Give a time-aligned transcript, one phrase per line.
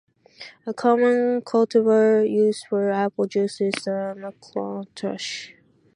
[0.65, 5.51] A common cultivar used for apple juice is the McIntosh.